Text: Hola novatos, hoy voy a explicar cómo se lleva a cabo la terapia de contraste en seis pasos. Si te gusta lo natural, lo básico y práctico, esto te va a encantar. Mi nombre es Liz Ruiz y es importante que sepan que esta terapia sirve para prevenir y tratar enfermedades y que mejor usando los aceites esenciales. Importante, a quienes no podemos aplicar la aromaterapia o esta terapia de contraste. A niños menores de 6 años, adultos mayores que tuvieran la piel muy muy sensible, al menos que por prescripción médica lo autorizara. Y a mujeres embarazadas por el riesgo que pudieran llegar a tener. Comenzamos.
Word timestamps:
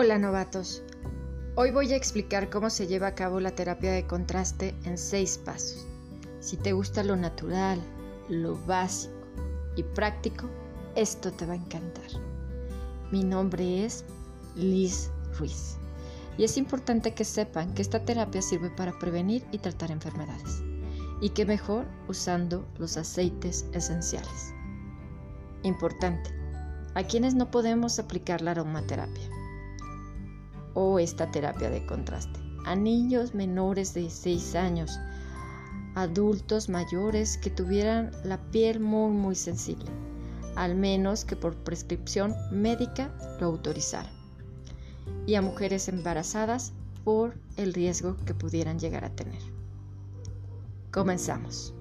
Hola 0.00 0.16
novatos, 0.16 0.84
hoy 1.56 1.72
voy 1.72 1.92
a 1.92 1.96
explicar 1.96 2.50
cómo 2.50 2.70
se 2.70 2.86
lleva 2.86 3.08
a 3.08 3.14
cabo 3.16 3.40
la 3.40 3.50
terapia 3.50 3.90
de 3.90 4.06
contraste 4.06 4.76
en 4.84 4.96
seis 4.96 5.38
pasos. 5.38 5.88
Si 6.38 6.56
te 6.56 6.72
gusta 6.72 7.02
lo 7.02 7.16
natural, 7.16 7.80
lo 8.28 8.56
básico 8.64 9.12
y 9.74 9.82
práctico, 9.82 10.48
esto 10.94 11.32
te 11.32 11.46
va 11.46 11.54
a 11.54 11.56
encantar. 11.56 12.06
Mi 13.10 13.24
nombre 13.24 13.84
es 13.84 14.04
Liz 14.54 15.10
Ruiz 15.36 15.78
y 16.36 16.44
es 16.44 16.56
importante 16.58 17.12
que 17.12 17.24
sepan 17.24 17.74
que 17.74 17.82
esta 17.82 18.04
terapia 18.04 18.40
sirve 18.40 18.70
para 18.70 18.96
prevenir 19.00 19.44
y 19.50 19.58
tratar 19.58 19.90
enfermedades 19.90 20.62
y 21.20 21.30
que 21.30 21.44
mejor 21.44 21.86
usando 22.06 22.68
los 22.78 22.96
aceites 22.96 23.66
esenciales. 23.72 24.54
Importante, 25.64 26.30
a 26.94 27.02
quienes 27.02 27.34
no 27.34 27.50
podemos 27.50 27.98
aplicar 27.98 28.42
la 28.42 28.52
aromaterapia 28.52 29.37
o 30.78 31.00
esta 31.00 31.28
terapia 31.28 31.70
de 31.70 31.84
contraste. 31.84 32.38
A 32.64 32.76
niños 32.76 33.34
menores 33.34 33.94
de 33.94 34.08
6 34.08 34.54
años, 34.54 35.00
adultos 35.96 36.68
mayores 36.68 37.36
que 37.36 37.50
tuvieran 37.50 38.12
la 38.22 38.38
piel 38.52 38.78
muy 38.78 39.10
muy 39.10 39.34
sensible, 39.34 39.90
al 40.54 40.76
menos 40.76 41.24
que 41.24 41.34
por 41.34 41.56
prescripción 41.56 42.32
médica 42.52 43.12
lo 43.40 43.46
autorizara. 43.46 44.10
Y 45.26 45.34
a 45.34 45.42
mujeres 45.42 45.88
embarazadas 45.88 46.72
por 47.02 47.34
el 47.56 47.74
riesgo 47.74 48.16
que 48.24 48.34
pudieran 48.34 48.78
llegar 48.78 49.04
a 49.04 49.10
tener. 49.10 49.42
Comenzamos. 50.92 51.74